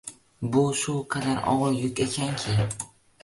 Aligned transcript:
Bu 0.55 0.63
shu 0.79 0.95
qadar 1.15 1.43
og`ir 1.53 1.77
yuk 1.83 2.01
ekanki 2.07 2.57